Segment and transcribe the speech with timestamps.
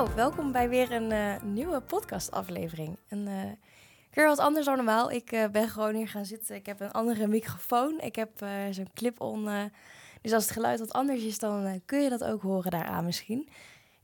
[0.00, 2.96] Welkom bij weer een uh, nieuwe podcastaflevering.
[3.08, 3.42] Een uh,
[4.10, 5.10] keer wat anders dan normaal.
[5.10, 6.54] Ik uh, ben gewoon hier gaan zitten.
[6.54, 8.00] Ik heb een andere microfoon.
[8.00, 8.30] Ik heb
[8.70, 9.48] zo'n clip-on.
[10.22, 13.48] dus als het geluid wat anders is, dan kun je dat ook horen daaraan misschien.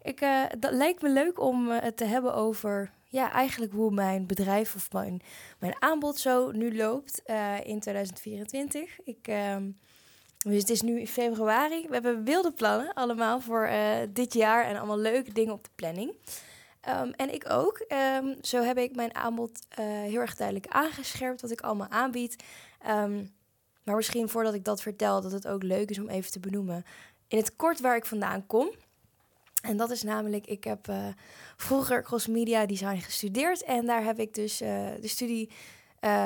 [0.02, 0.20] Ik,
[0.58, 4.92] dat lijkt me leuk om het te hebben over ja, eigenlijk hoe mijn bedrijf of
[4.92, 5.20] mijn,
[5.58, 7.22] mijn aanbod zo nu loopt
[7.62, 9.00] in 2024.
[9.04, 9.70] Ik ehm,
[10.52, 11.86] dus het is nu februari.
[11.88, 15.70] We hebben wilde plannen allemaal voor uh, dit jaar en allemaal leuke dingen op de
[15.74, 16.14] planning.
[16.88, 17.84] Um, en ik ook.
[18.22, 22.44] Um, zo heb ik mijn aanbod uh, heel erg duidelijk aangescherpt wat ik allemaal aanbied.
[22.88, 23.34] Um,
[23.82, 26.84] maar misschien voordat ik dat vertel, dat het ook leuk is om even te benoemen.
[27.28, 28.70] In het kort waar ik vandaan kom.
[29.62, 31.06] En dat is namelijk, ik heb uh,
[31.56, 33.62] vroeger cross media design gestudeerd.
[33.62, 35.50] En daar heb ik dus de studie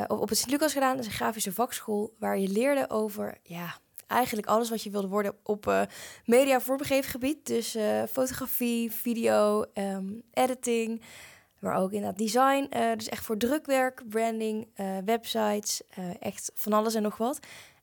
[0.06, 0.96] op het Sint-Lucas gedaan.
[0.96, 3.78] Dat is een grafische vakschool waar je leerde over ja,
[4.10, 5.82] eigenlijk alles wat je wilde worden op uh,
[6.24, 7.46] media voorbegeven gebied.
[7.46, 11.02] Dus uh, fotografie, video, um, editing,
[11.59, 12.66] maar ook inderdaad design.
[12.76, 14.68] Uh, dus echt voor drukwerk, branding,
[15.04, 15.82] websites,
[16.21, 17.38] echt van alles en nog wat.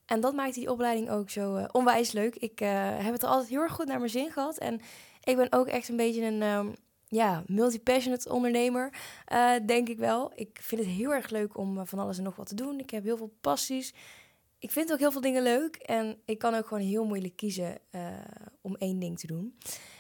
[0.06, 2.36] En dat maakt die opleiding ook zo onwijs leuk.
[2.36, 4.58] Ik heb het er altijd heel erg goed naar mijn zin gehad.
[4.58, 4.82] En
[5.24, 6.74] ik ben ook echt een beetje een um,
[7.08, 8.94] ja, multi-passionate ondernemer,
[9.66, 10.32] denk ik wel.
[10.36, 12.80] Ik vind het heel erg leuk om van alles en nog wat te doen.
[12.80, 13.94] Ik heb heel veel passies
[14.60, 15.76] ik vind ook heel veel dingen leuk.
[15.76, 18.02] En ik kan ook gewoon heel moeilijk kiezen uh,
[18.62, 19.58] om één ding te doen.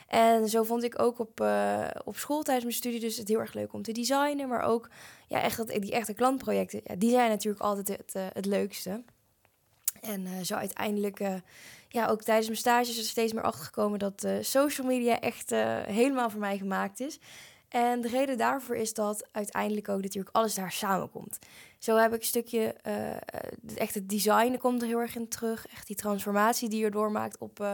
[0.07, 3.39] En zo vond ik ook op, uh, op school tijdens mijn studie dus het heel
[3.39, 4.47] erg leuk om te designen.
[4.47, 4.89] Maar ook
[5.27, 9.03] ja, echt dat, die echte klantprojecten, ja, die zijn natuurlijk altijd het, uh, het leukste.
[10.01, 11.19] En zo uiteindelijk,
[11.87, 15.49] ja, ook tijdens mijn stages is er steeds meer achtergekomen dat social media echt
[15.85, 17.19] helemaal voor mij gemaakt is.
[17.69, 21.39] En de reden daarvoor is dat uiteindelijk ook natuurlijk alles daar samenkomt.
[21.79, 25.67] Zo heb ik een stukje, uh, echt het design komt er heel erg in terug.
[25.67, 27.73] Echt die transformatie die je doormaakt op, uh,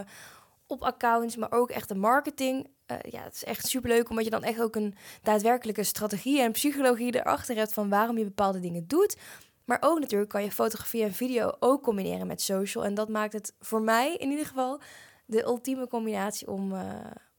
[0.68, 2.68] op accounts, maar ook echt de marketing.
[3.10, 7.16] Ja, het is echt superleuk omdat je dan echt ook een daadwerkelijke strategie en psychologie
[7.16, 9.18] erachter hebt van waarom je bepaalde dingen doet.
[9.66, 12.86] Maar ook natuurlijk kan je fotografie en video ook combineren met social.
[12.86, 14.82] En dat maakt het voor mij in ieder geval
[15.26, 16.74] de ultieme combinatie om,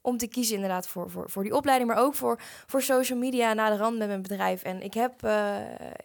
[0.05, 3.53] om te kiezen inderdaad voor, voor, voor die opleiding, maar ook voor, voor social media
[3.53, 4.63] na de rand met mijn bedrijf.
[4.63, 5.57] En ik heb uh,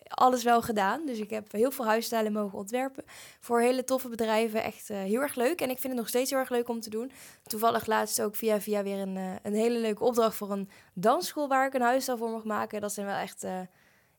[0.07, 1.05] alles wel gedaan.
[1.05, 3.03] Dus ik heb heel veel huisstijlen mogen ontwerpen
[3.39, 4.63] voor hele toffe bedrijven.
[4.63, 5.61] Echt uh, heel erg leuk.
[5.61, 7.11] En ik vind het nog steeds heel erg leuk om te doen.
[7.43, 11.47] Toevallig laatst ook via via weer een, uh, een hele leuke opdracht voor een dansschool
[11.47, 12.81] waar ik een huisstijl voor mag maken.
[12.81, 13.45] Dat zijn wel echt,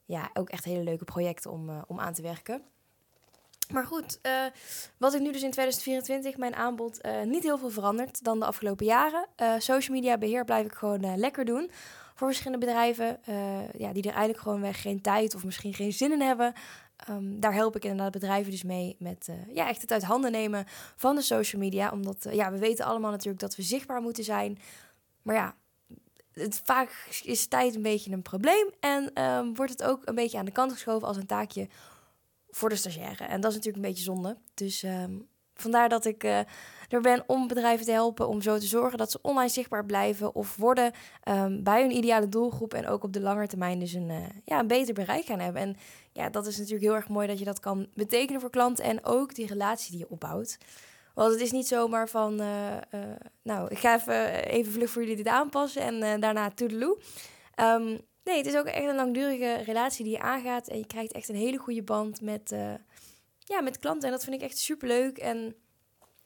[0.05, 2.63] ja, ook echt hele leuke projecten om, om aan te werken.
[3.73, 4.33] Maar goed, uh,
[4.97, 8.45] wat ik nu dus in 2024, mijn aanbod uh, niet heel veel veranderd dan de
[8.45, 9.27] afgelopen jaren.
[9.37, 11.71] Uh, social media beheer blijf ik gewoon lekker doen
[12.15, 13.21] voor verschillende bedrijven
[13.79, 16.53] ja, die er eigenlijk gewoon weg geen tijd of misschien geen zin in hebben.
[17.11, 20.65] Um, daar help ik inderdaad bedrijven dus mee met ja, echt het uit handen nemen
[20.97, 21.91] van de social media.
[21.91, 24.59] Omdat ja, we weten allemaal natuurlijk dat we zichtbaar moeten zijn.
[25.23, 25.55] Maar ja,
[26.33, 30.39] het, vaak is tijd een beetje een probleem en um, wordt het ook een beetje
[30.39, 31.69] aan de kant geschoven als een taakje
[32.51, 33.25] voor de stagiaire.
[33.25, 34.37] En dat is natuurlijk een beetje zonde.
[34.55, 36.39] Dus um, vandaar dat ik uh,
[36.89, 40.35] er ben om bedrijven te helpen om zo te zorgen dat ze online zichtbaar blijven
[40.35, 40.93] of worden
[41.29, 44.59] um, bij hun ideale doelgroep en ook op de lange termijn dus een, uh, ja,
[44.59, 45.63] een beter bereik gaan hebben.
[45.63, 45.77] En
[46.13, 49.05] ja, dat is natuurlijk heel erg mooi dat je dat kan betekenen voor klanten en
[49.05, 50.59] ook die relatie die je opbouwt.
[51.15, 52.77] Want het is niet zomaar van, uh,
[53.43, 56.99] nou, ik ga even, even vlug voor jullie dit aanpassen en daarna toedeloe.
[57.57, 60.69] Um, Nee, het is ook echt een langdurige relatie die je aangaat.
[60.69, 62.75] En je krijgt echt een hele goede band met, uh,
[63.39, 64.09] ja, met klanten.
[64.09, 65.19] En dat vind ik echt super leuk.
[65.19, 65.55] En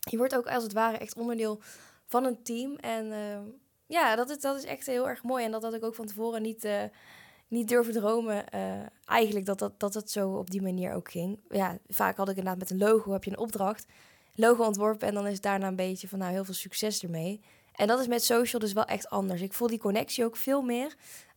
[0.00, 1.60] je wordt ook als het ware echt onderdeel
[2.06, 2.77] van een team.
[2.77, 3.38] En uh,
[3.87, 5.44] ja, dat is, dat is echt heel erg mooi.
[5.44, 6.83] En dat had ik ook van tevoren niet, uh,
[7.49, 8.44] niet durven dromen.
[9.04, 11.41] eigenlijk dat, dat, dat het zo op die manier ook ging.
[11.49, 13.87] Ja, vaak had ik inderdaad met een logo heb je een opdracht.
[14.34, 17.41] Logo ontworpen en dan is het daarna een beetje van nou heel veel succes ermee.
[17.74, 19.40] En dat is met social dus wel echt anders.
[19.40, 20.94] Ik voel die connectie ook veel meer.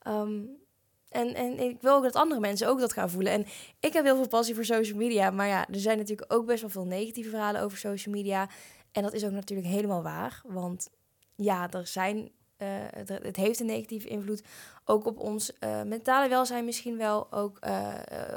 [0.07, 0.65] Um,
[1.09, 3.31] en, en ik wil ook dat andere mensen ook dat gaan voelen.
[3.31, 3.45] En
[3.79, 5.29] ik heb heel veel passie voor social media.
[5.29, 8.49] Maar ja, er zijn natuurlijk ook best wel veel negatieve verhalen over social media.
[8.91, 10.41] En dat is ook natuurlijk helemaal waar.
[10.45, 10.89] Want
[11.35, 12.67] ja, er zijn, uh,
[13.05, 14.43] het heeft een negatieve invloed.
[14.85, 17.31] Ook op ons uh, mentale welzijn misschien wel.
[17.31, 17.93] Ook uh,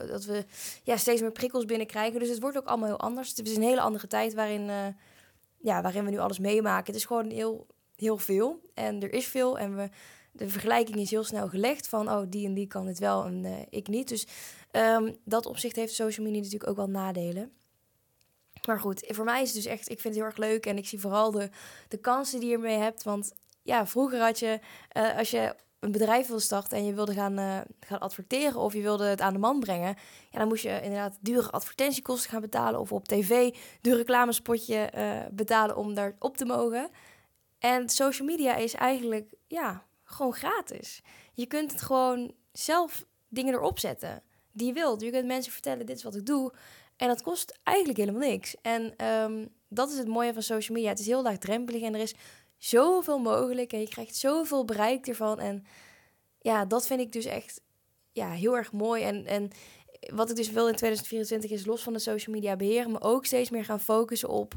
[0.09, 0.45] dat we
[0.83, 2.21] ja, steeds meer prikkels binnenkrijgen.
[2.21, 3.37] Dus het wordt ook allemaal heel anders.
[3.37, 4.95] Het is een hele andere tijd waarin,
[5.57, 6.87] ja, waarin we nu alles meemaken.
[6.87, 7.67] Het is gewoon heel,
[8.01, 8.61] heel veel.
[8.75, 9.59] En er is veel.
[9.59, 9.89] En we
[10.33, 13.45] de vergelijking is heel snel gelegd van, oh, die en die kan het wel en
[13.45, 14.09] uh, ik niet.
[14.09, 14.27] Dus
[14.73, 17.53] um, dat opzicht heeft social media natuurlijk ook wel nadelen.
[18.67, 20.77] Maar goed, voor mij is het dus echt, ik vind het heel erg leuk en
[20.77, 21.51] ik zie vooral de,
[21.89, 23.03] de kansen die je ermee hebt.
[23.03, 23.33] Want
[23.63, 24.61] ja, vroeger had je,
[24.97, 28.73] uh, als je een bedrijf wilde starten en je wilde gaan, uh, gaan adverteren of
[28.73, 29.97] je wilde het aan de man brengen,
[30.31, 34.91] ja, dan moest je inderdaad dure advertentiekosten gaan betalen of op tv duur reclamespotje
[35.33, 36.91] betalen om daar op te mogen.
[37.61, 41.03] En social media is eigenlijk, ja, gewoon gratis.
[41.33, 44.23] Je kunt het gewoon zelf dingen erop zetten
[44.53, 45.01] die je wilt.
[45.01, 46.53] Je kunt mensen vertellen, dit is wat ik doe.
[46.97, 48.55] En dat kost eigenlijk helemaal niks.
[48.63, 50.91] En ehm, dat is het mooie van social media.
[50.91, 52.15] Het is heel laagdrempelig en er is
[52.57, 53.73] zoveel mogelijk.
[53.73, 55.39] En je krijgt zoveel bereik ervan.
[55.39, 55.65] En
[56.39, 57.61] ja, dat vind ik dus echt
[58.13, 59.03] ja, heel erg mooi.
[59.03, 59.51] En, en
[60.15, 63.27] wat ik dus wil in 2024 is los van de social media beheren, maar ook
[63.27, 64.55] steeds meer gaan focussen op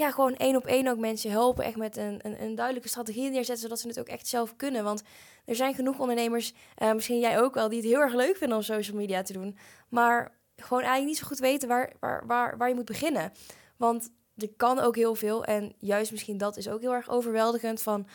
[0.00, 1.64] ja, gewoon één op één ook mensen helpen.
[1.64, 4.84] Echt met een, een, een, duidelijke strategie neerzetten, zodat ze het ook echt zelf kunnen.
[4.84, 5.02] Want
[5.44, 8.56] er zijn genoeg ondernemers, uh, misschien jij ook wel, die het heel erg leuk vinden
[8.56, 9.56] om social media te doen.
[9.88, 13.32] Maar gewoon eigenlijk niet zo goed weten waar, waar, waar, waar je moet beginnen.
[13.76, 15.44] Want er kan ook heel veel.
[15.44, 18.06] En juist misschien dat is ook heel erg overweldigend van...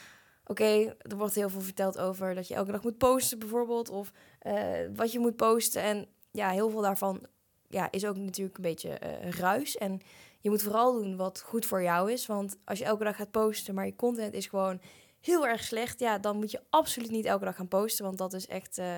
[0.48, 3.90] Oké, er wordt heel veel verteld over dat je elke dag moet posten bijvoorbeeld.
[3.90, 4.12] Of
[4.48, 4.54] uh,
[4.96, 5.82] wat je moet posten.
[5.82, 7.28] En ja, heel veel daarvan
[7.68, 9.78] ja, is ook natuurlijk een beetje uh, ruis.
[9.78, 10.02] En
[10.46, 12.26] je moet vooral doen wat goed voor jou is.
[12.26, 14.82] Want als je elke dag gaat posten, maar je content is gewoon
[15.22, 18.06] heel erg slecht, ja, dan moet je absoluut niet elke dag gaan posten.
[18.06, 18.98] Want dat is echt uh,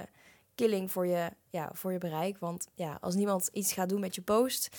[0.56, 2.38] killing voor je, ja, voor je bereik.
[2.38, 4.78] Want ja, als niemand iets gaat doen met je post,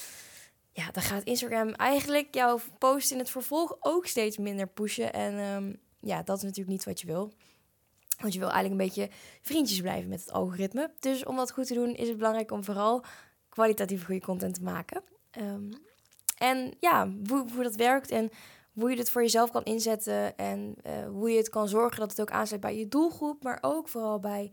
[0.72, 5.12] ja, dan gaat Instagram eigenlijk jouw post in het vervolg ook steeds minder pushen.
[5.12, 7.32] En um, ja, dat is natuurlijk niet wat je wil.
[8.20, 9.10] Want je wil eigenlijk een beetje
[9.42, 10.90] vriendjes blijven met het algoritme.
[11.00, 13.04] Dus om dat goed te doen is het belangrijk om vooral
[13.48, 15.02] kwalitatief goede content te maken.
[15.40, 15.86] Um,
[16.38, 18.30] en ja, hoe, hoe dat werkt en
[18.72, 20.36] hoe je het voor jezelf kan inzetten.
[20.36, 23.42] En uh, hoe je het kan zorgen dat het ook aansluit bij je doelgroep.
[23.42, 24.52] Maar ook vooral bij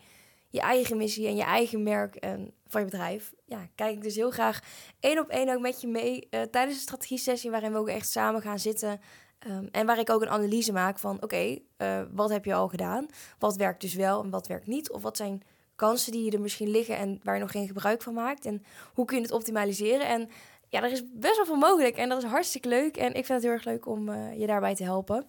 [0.50, 3.34] je eigen missie en je eigen merk en van je bedrijf.
[3.46, 4.60] Ja, kijk ik dus heel graag
[5.00, 8.10] één op één ook met je mee uh, tijdens de strategie-sessie, waarin we ook echt
[8.10, 9.00] samen gaan zitten.
[9.48, 12.68] Um, en waar ik ook een analyse maak van: oké, uh, wat heb je al
[12.68, 13.06] gedaan?
[13.40, 14.92] Wat werkt dus wel en wat werkt niet?
[14.92, 15.42] Of wat zijn
[15.76, 18.46] kansen die er misschien liggen en waar je nog geen gebruik van maakt?
[18.46, 20.08] En hoe kun je het optimaliseren?
[20.08, 20.30] En
[20.76, 22.98] ja, er is best wel veel mogelijk en dat is hartstikke leuk.
[22.98, 25.26] En ik vind het heel erg leuk om uh, je daarbij te helpen.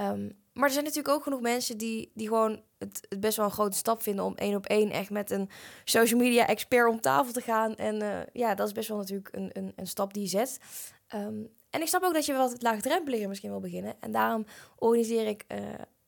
[0.00, 3.46] Um, maar er zijn natuurlijk ook genoeg mensen die, die gewoon het, het, best wel
[3.46, 5.50] een grote stap vinden om één op één echt met een
[5.84, 7.74] social media expert om tafel te gaan.
[7.74, 10.58] En uh, ja, dat is best wel natuurlijk een, een, een stap die je zet.
[11.14, 13.94] Um, en ik snap ook dat je wat laagdrempeliger misschien wil beginnen.
[14.00, 14.44] En daarom
[14.76, 15.58] organiseer ik uh,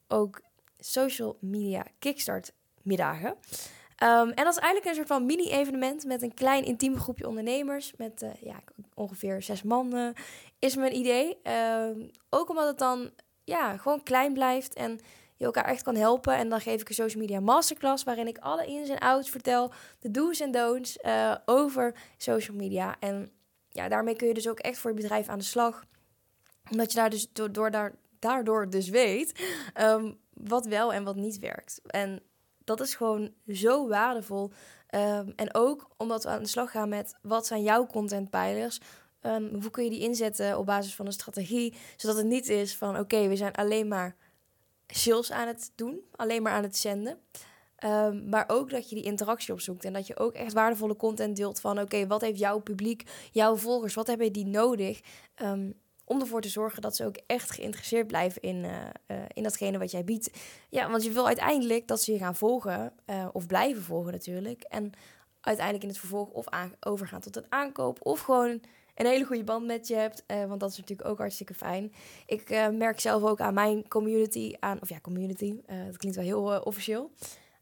[0.09, 0.41] ook
[0.79, 3.37] social media kickstart middagen.
[4.03, 7.93] Um, en dat is eigenlijk een soort van mini-evenement met een klein intiem groepje ondernemers.
[7.97, 8.57] Met uh, ja,
[8.95, 10.15] ongeveer zes man
[10.59, 11.39] is mijn idee.
[11.43, 13.11] Um, ook omdat het dan
[13.45, 15.01] ja, gewoon klein blijft en
[15.37, 16.35] je elkaar echt kan helpen.
[16.35, 19.73] En dan geef ik een social media masterclass waarin ik alle ins en outs vertel.
[19.99, 22.97] De do's en don'ts uh, over social media.
[23.01, 23.31] En
[23.69, 25.85] ja, daarmee kun je dus ook echt voor je bedrijf aan de slag.
[26.71, 29.45] Omdat je daar dus door, daar, daardoor dus weet
[29.81, 31.81] um, wat wel en wat niet werkt.
[31.87, 32.23] En
[32.67, 34.53] dat is gewoon zo waardevol.
[34.91, 38.81] Um, en ook omdat we aan de slag gaan met wat zijn jouw contentpijlers.
[39.23, 42.77] Um, hoe kun je die inzetten op basis van een strategie, zodat het niet is
[42.77, 44.17] van oké, we zijn alleen maar
[44.87, 47.19] sales aan het doen, alleen maar aan het zenden.
[47.85, 51.37] Um, maar ook dat je die interactie opzoekt en dat je ook echt waardevolle content
[51.37, 53.03] deelt van oké, wat heeft jouw publiek,
[53.33, 55.01] jouw volgers, wat hebben die nodig?
[56.09, 58.71] Om ervoor te zorgen dat ze ook echt geïnteresseerd blijven in, uh,
[59.07, 60.31] uh, in datgene wat jij biedt.
[60.69, 64.63] Ja, want je wil uiteindelijk dat ze je gaan volgen, uh, of blijven volgen natuurlijk.
[64.63, 64.93] En
[65.41, 68.61] uiteindelijk in het vervolg of aan, overgaan tot een aankoop, of gewoon
[68.95, 70.25] een hele goede band met je hebt.
[70.27, 71.93] want dat is natuurlijk ook hartstikke fijn.
[72.27, 76.61] Ik merk zelf ook aan mijn community, aan, of ja, community, dat klinkt wel heel
[76.61, 77.11] officieel,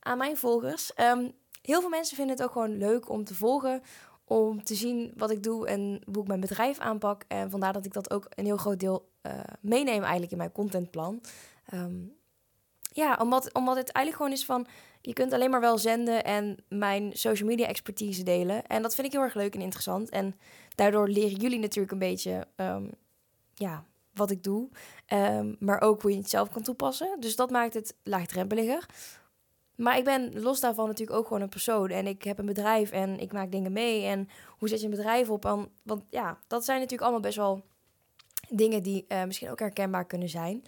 [0.00, 0.92] aan mijn volgers.
[1.00, 1.32] Um,
[1.62, 3.82] heel veel mensen vinden het ook gewoon leuk om te volgen
[4.24, 7.22] om te zien wat ik doe en hoe ik mijn bedrijf aanpak.
[7.28, 10.52] En vandaar dat ik dat ook een heel groot deel uh, meeneem eigenlijk in mijn
[10.52, 11.20] contentplan.
[11.74, 12.12] Um,
[12.92, 14.66] ja, omdat, omdat het eigenlijk gewoon is van...
[15.00, 18.66] je kunt alleen maar wel zenden en mijn social media expertise delen.
[18.66, 20.08] En dat vind ik heel erg leuk en interessant.
[20.10, 20.34] En
[20.74, 22.46] daardoor leren jullie natuurlijk een beetje...
[22.56, 22.90] Um,
[23.54, 24.68] ja, wat ik doe.
[25.12, 27.16] Um, maar ook hoe je het zelf kan toepassen.
[27.20, 28.86] Dus dat maakt het laagdrempeliger.
[29.76, 31.88] Maar ik ben los daarvan natuurlijk ook gewoon een persoon.
[31.88, 34.04] En ik heb een bedrijf en ik maak dingen mee.
[34.04, 34.28] En
[34.58, 35.68] hoe zet je een bedrijf op?
[35.82, 37.62] Want ja, dat zijn natuurlijk allemaal best wel
[38.48, 40.64] dingen die uh, misschien ook herkenbaar kunnen zijn.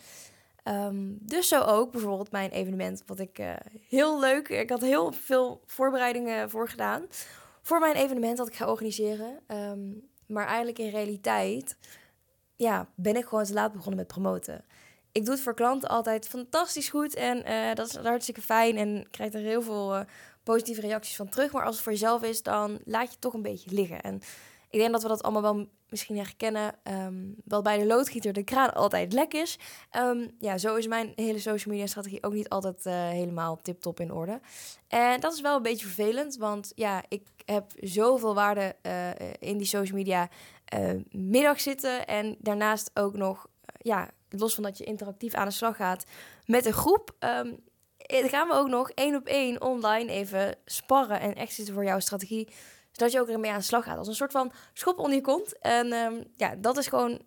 [0.65, 3.55] Um, dus zo ook bijvoorbeeld mijn evenement, wat ik uh,
[3.89, 4.49] heel leuk...
[4.49, 7.07] Ik had heel veel voorbereidingen voor gedaan.
[7.63, 9.41] Voor mijn evenement dat ik ga organiseren.
[9.49, 11.77] Um, maar eigenlijk in realiteit
[12.57, 14.65] ja, ben ik gewoon te laat begonnen met promoten
[15.17, 17.15] ik doe het voor klanten altijd fantastisch goed.
[17.15, 18.77] En uh, dat is hartstikke fijn.
[18.77, 20.01] En krijg er heel veel uh,
[20.43, 21.53] positieve reacties van terug.
[21.53, 24.01] Maar als het voor jezelf is, dan laat je het toch een beetje liggen.
[24.01, 24.21] En
[24.71, 26.75] ik denk dat we dat allemaal wel misschien herkennen.
[26.85, 29.59] Um, wel bij de loodgieter de kraan altijd lek is.
[29.97, 34.01] Um, ja, zo is mijn hele social media strategie ook niet altijd uh, helemaal tip-top
[34.01, 34.41] in orde.
[34.89, 36.37] En dat is wel een beetje vervelend.
[36.37, 38.77] Want ja, ik heb zoveel waarde
[39.39, 40.29] in die social media
[41.11, 42.07] middag zitten.
[42.07, 43.47] En daarnaast ook nog
[43.79, 46.05] ja, los van dat je interactief aan de slag gaat
[46.45, 47.61] met een groep, um,
[47.97, 51.85] eh, gaan we ook nog één op één online even sparren en echt zitten voor
[51.85, 52.49] jouw strategie.
[52.93, 53.99] Zodat je ook ermee aan de slag gaat.
[53.99, 55.59] Als een soort van schop onder je kont.
[55.59, 57.23] En ehm, ja, dat is gewoon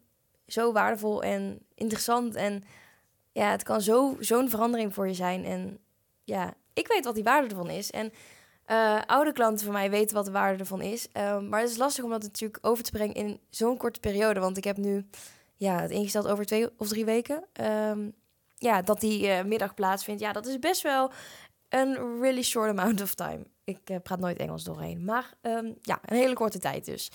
[0.47, 2.35] zo waardevol en interessant.
[2.35, 2.63] En
[3.31, 5.45] ja, het kan zo, zo'n verandering voor je zijn.
[5.45, 5.79] En
[6.23, 7.91] ja, ik weet wat die waarde ervan is.
[7.91, 8.11] En
[8.67, 11.07] uh, oude klanten van mij weten wat de waarde ervan is.
[11.13, 14.39] Um, maar het is lastig om dat natuurlijk over te brengen in zo'n korte periode.
[14.39, 15.05] Want ik heb nu
[15.59, 17.47] ja, het ingesteld over twee of drie weken.
[17.61, 18.13] Um,
[18.55, 20.21] ja, dat die uh, middag plaatsvindt.
[20.21, 21.11] Ja, dat is best wel
[21.69, 23.45] een really short amount of time.
[23.63, 25.03] Ik uh, praat nooit Engels doorheen.
[25.03, 27.09] Maar um, ja, een hele korte tijd dus.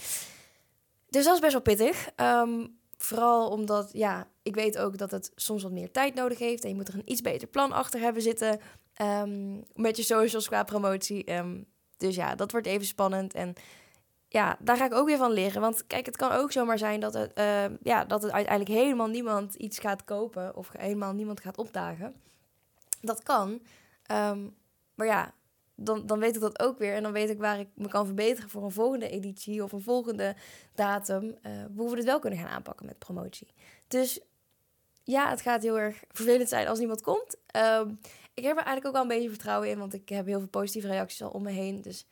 [1.09, 2.09] Dus dat is best wel pittig.
[2.17, 6.63] Um, vooral omdat, ja, ik weet ook dat het soms wat meer tijd nodig heeft.
[6.63, 8.61] En je moet er een iets beter plan achter hebben zitten.
[9.75, 11.25] Met je socials qua promotie.
[11.97, 13.35] dus ja, dat wordt even spannend.
[13.35, 13.55] En
[14.35, 15.61] ja, daar ga ik ook weer van leren.
[15.61, 19.07] Want kijk, het kan ook zomaar zijn dat het, uh, ja, dat het uiteindelijk helemaal
[19.07, 22.15] niemand iets gaat kopen of helemaal niemand gaat opdagen.
[23.01, 23.61] Dat kan.
[24.11, 24.57] Um,
[24.95, 25.33] maar ja,
[25.75, 26.95] dan, dan weet ik dat ook weer.
[26.95, 29.83] En dan weet ik waar ik me kan verbeteren voor een volgende editie of een
[29.83, 30.37] volgende
[30.75, 31.25] datum.
[31.25, 33.55] Uh, hoe we het wel kunnen gaan aanpakken met promotie.
[33.89, 34.21] Dus
[35.05, 37.37] ja, het gaat heel erg vervelend zijn als niemand komt.
[37.57, 37.99] Um,
[38.35, 40.49] ik heb er eigenlijk ook wel een beetje vertrouwen in, want ik heb heel veel
[40.49, 41.83] positieve reacties al om me heen.
[41.83, 42.07] Dus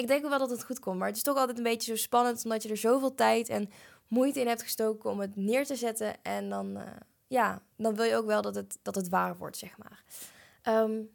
[0.00, 0.98] ik denk wel dat het goed komt.
[0.98, 3.70] Maar het is toch altijd een beetje zo spannend, omdat je er zoveel tijd en
[4.08, 6.22] moeite in hebt gestoken om het neer te zetten.
[6.22, 6.82] En dan, uh,
[7.26, 10.04] ja, dan wil je ook wel dat het, dat het waar wordt, zeg maar.
[10.64, 11.10] Um,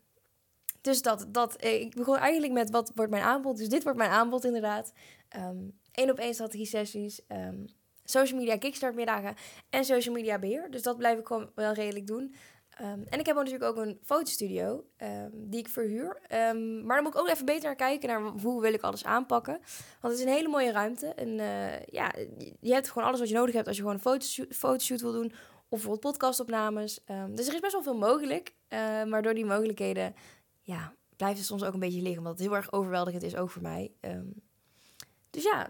[0.81, 3.57] dus dat, dat, eh, ik begon eigenlijk met wat wordt mijn aanbod.
[3.57, 4.93] Dus dit wordt mijn aanbod inderdaad.
[5.37, 7.65] Um, op één strategie sessies, um,
[8.03, 9.35] social media kickstart middagen
[9.69, 10.71] en social media beheer.
[10.71, 12.35] Dus dat blijf ik gewoon wel redelijk doen.
[12.81, 16.21] Um, en ik heb natuurlijk ook een fotostudio um, die ik verhuur.
[16.49, 19.03] Um, maar dan moet ik ook even beter naar kijken naar hoe wil ik alles
[19.03, 19.53] aanpakken.
[20.01, 21.07] Want het is een hele mooie ruimte.
[21.07, 22.13] En uh, ja,
[22.59, 25.11] je hebt gewoon alles wat je nodig hebt als je gewoon een fotoshoot, fotoshoot wil
[25.11, 25.31] doen.
[25.69, 26.99] Of bijvoorbeeld podcastopnames.
[27.29, 28.53] dus er is best wel veel mogelijk.
[28.69, 30.15] Uh, maar door die mogelijkheden
[30.61, 32.17] ja, blijft het soms ook een beetje liggen.
[32.17, 33.91] Omdat het heel erg overweldigend is, ook voor mij.
[35.29, 35.67] dus ja,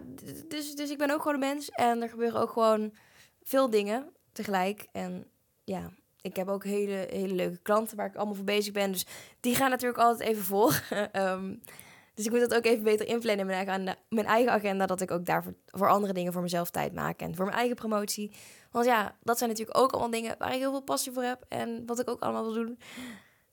[0.48, 1.70] dus, dus ik ben ook gewoon een mens.
[1.70, 2.94] En er gebeuren ook gewoon
[3.42, 4.86] veel dingen tegelijk.
[4.92, 5.30] En
[5.64, 5.92] ja,
[6.26, 8.92] ik heb ook hele, hele leuke klanten waar ik allemaal voor bezig ben.
[8.92, 9.06] Dus
[9.40, 10.82] die gaan natuurlijk altijd even voor.
[11.12, 11.62] um,
[12.14, 14.86] dus ik moet dat ook even beter inplannen in mijn eigen, mijn eigen agenda.
[14.86, 17.20] Dat ik ook daarvoor voor andere dingen voor mezelf tijd maak.
[17.20, 18.32] En voor mijn eigen promotie.
[18.70, 21.44] Want ja, dat zijn natuurlijk ook allemaal dingen waar ik heel veel passie voor heb.
[21.48, 22.78] En wat ik ook allemaal wil doen.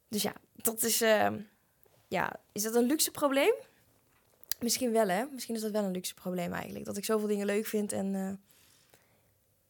[0.08, 1.02] Dus ja, dat is...
[1.02, 1.28] Uh,
[2.08, 3.54] ja, is dat een luxe probleem?
[4.60, 5.26] Misschien wel, hè?
[5.32, 6.86] Misschien is dat wel een luxe probleem eigenlijk.
[6.86, 8.14] Dat ik zoveel dingen leuk vind en...
[8.14, 8.32] Uh,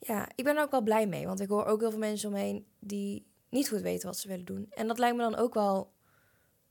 [0.05, 1.25] ja, ik ben er ook wel blij mee.
[1.25, 4.45] Want ik hoor ook heel veel mensen omheen die niet goed weten wat ze willen
[4.45, 4.67] doen.
[4.69, 5.93] En dat lijkt me dan ook wel,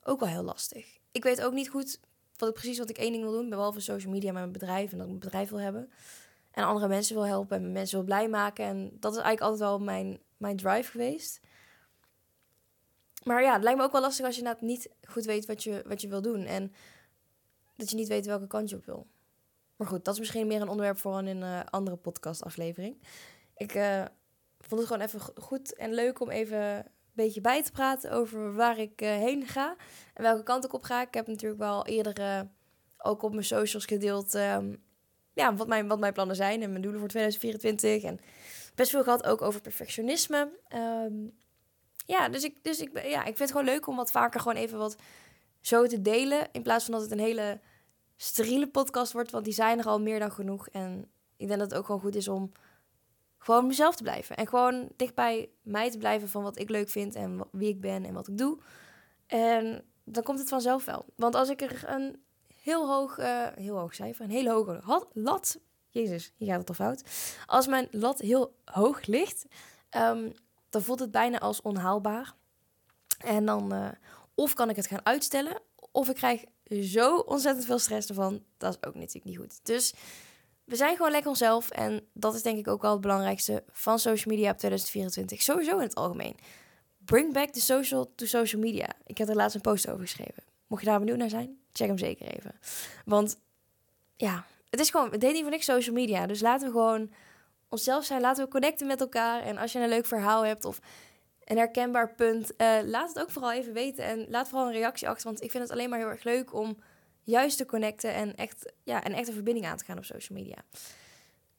[0.02, 0.98] ook wel heel lastig.
[1.12, 2.00] Ik weet ook niet goed
[2.36, 3.48] wat ik precies wat ik één ding wil doen.
[3.48, 5.90] Behalve social media met mijn bedrijf en dat ik een bedrijf wil hebben.
[6.50, 8.64] En andere mensen wil helpen en mensen wil blij maken.
[8.64, 11.40] En dat is eigenlijk altijd wel mijn, mijn drive geweest.
[13.24, 15.82] Maar ja, het lijkt me ook wel lastig als je niet goed weet wat je,
[15.86, 16.44] wat je wil doen.
[16.44, 16.72] En
[17.76, 19.06] dat je niet weet welke kant je op wil.
[19.82, 23.02] Maar goed, dat is misschien meer een onderwerp voor een uh, andere podcastaflevering.
[23.56, 24.04] Ik uh,
[24.58, 28.54] vond het gewoon even goed en leuk om even een beetje bij te praten over
[28.54, 29.76] waar ik uh, heen ga
[30.14, 31.02] en welke kant ik op ga.
[31.02, 32.46] Ik heb natuurlijk wel eerder
[32.98, 34.82] ook op mijn socials gedeeld um,
[35.32, 38.10] ja, wat, mijn, wat mijn plannen zijn en mijn doelen voor 2024.
[38.10, 38.20] En
[38.74, 40.58] best veel gehad ook over perfectionisme.
[40.74, 41.32] Um,
[42.06, 44.56] ja, dus, ik, dus ik, ja, ik vind het gewoon leuk om wat vaker gewoon
[44.56, 44.96] even wat
[45.60, 46.48] zo te delen.
[46.52, 47.60] In plaats van dat het een hele
[48.22, 50.68] steriele podcast wordt, want die zijn er al meer dan genoeg.
[50.68, 52.52] En ik denk dat het ook gewoon goed is om
[53.38, 54.36] gewoon mezelf te blijven.
[54.36, 57.80] En gewoon dicht bij mij te blijven van wat ik leuk vind en wie ik
[57.80, 58.58] ben en wat ik doe.
[59.26, 61.04] En dan komt het vanzelf wel.
[61.16, 62.22] Want als ik er een
[62.62, 66.74] heel hoog, uh, heel hoog cijfer, een hele hoge lat, jezus, hier gaat het al
[66.74, 67.02] fout.
[67.46, 69.46] Als mijn lat heel hoog ligt,
[69.96, 70.32] um,
[70.70, 72.34] dan voelt het bijna als onhaalbaar.
[73.18, 73.88] En dan, uh,
[74.34, 75.60] of kan ik het gaan uitstellen,
[75.92, 76.44] of ik krijg
[76.80, 78.42] zo ontzettend veel stress ervan.
[78.56, 79.60] Dat is ook natuurlijk niet goed.
[79.62, 79.94] Dus
[80.64, 81.70] we zijn gewoon lekker onszelf.
[81.70, 85.42] En dat is denk ik ook wel het belangrijkste van social media op 2024.
[85.42, 86.36] Sowieso in het algemeen.
[87.04, 88.88] Bring back the social to social media.
[89.06, 90.42] Ik heb er laatst een post over geschreven.
[90.66, 92.54] Mocht je daar benieuwd naar zijn, check hem zeker even.
[93.04, 93.38] Want
[94.16, 96.26] ja, het is gewoon, het deed niet niks social media.
[96.26, 97.10] Dus laten we gewoon
[97.68, 98.20] onszelf zijn.
[98.20, 99.42] Laten we connecten met elkaar.
[99.42, 100.80] En als je een leuk verhaal hebt of
[101.44, 102.52] een herkenbaar punt.
[102.58, 105.24] Uh, laat het ook vooral even weten en laat vooral een reactie achter.
[105.24, 106.76] Want ik vind het alleen maar heel erg leuk om
[107.22, 110.58] juist te connecten en echt ja, een echte verbinding aan te gaan op social media.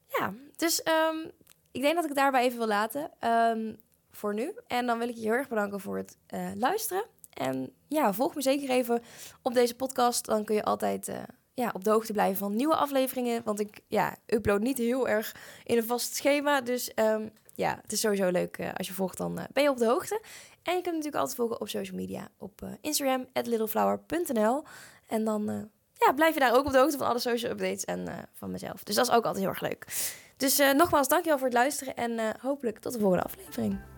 [0.07, 1.31] Ja, dus um,
[1.71, 3.77] ik denk dat ik het daarbij even wil laten um,
[4.11, 4.53] voor nu.
[4.67, 7.05] En dan wil ik je heel erg bedanken voor het uh, luisteren.
[7.33, 9.01] En ja, volg me zeker even
[9.41, 10.25] op deze podcast.
[10.25, 11.15] Dan kun je altijd uh,
[11.53, 13.43] ja, op de hoogte blijven van nieuwe afleveringen.
[13.43, 16.61] Want ik ja, upload niet heel erg in een vast schema.
[16.61, 19.85] Dus um, ja, het is sowieso leuk als je volgt, dan ben je op de
[19.85, 20.21] hoogte.
[20.63, 22.27] En je kunt natuurlijk altijd volgen op social media.
[22.37, 24.63] Op Instagram, littleflower.nl.
[25.07, 28.29] En dan ja, blijf je daar ook op de hoogte van alle social updates en
[28.33, 28.83] van mezelf.
[28.83, 29.85] Dus dat is ook altijd heel erg leuk.
[30.37, 33.92] Dus nogmaals, dankjewel voor het luisteren en hopelijk tot de volgende aflevering.